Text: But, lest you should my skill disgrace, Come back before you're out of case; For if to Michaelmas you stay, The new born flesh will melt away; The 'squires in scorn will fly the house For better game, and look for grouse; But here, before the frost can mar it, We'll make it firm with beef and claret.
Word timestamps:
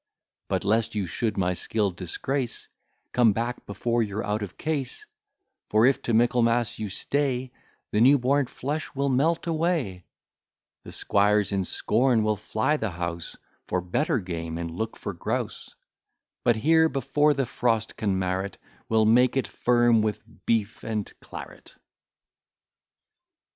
But, 0.49 0.63
lest 0.63 0.95
you 0.95 1.05
should 1.05 1.37
my 1.37 1.53
skill 1.53 1.91
disgrace, 1.91 2.67
Come 3.11 3.33
back 3.33 3.67
before 3.67 4.01
you're 4.01 4.23
out 4.25 4.41
of 4.41 4.57
case; 4.57 5.05
For 5.69 5.85
if 5.85 6.01
to 6.01 6.13
Michaelmas 6.15 6.79
you 6.79 6.89
stay, 6.89 7.51
The 7.91 8.01
new 8.01 8.17
born 8.17 8.47
flesh 8.47 8.95
will 8.95 9.09
melt 9.09 9.45
away; 9.45 10.03
The 10.81 10.91
'squires 10.91 11.51
in 11.51 11.65
scorn 11.65 12.23
will 12.23 12.35
fly 12.35 12.77
the 12.77 12.89
house 12.89 13.37
For 13.67 13.79
better 13.79 14.17
game, 14.17 14.57
and 14.57 14.71
look 14.71 14.97
for 14.97 15.13
grouse; 15.13 15.75
But 16.43 16.55
here, 16.55 16.89
before 16.89 17.35
the 17.35 17.45
frost 17.45 17.95
can 17.95 18.17
mar 18.17 18.43
it, 18.43 18.57
We'll 18.89 19.05
make 19.05 19.37
it 19.37 19.47
firm 19.47 20.01
with 20.01 20.23
beef 20.47 20.83
and 20.83 21.13
claret. 21.19 21.75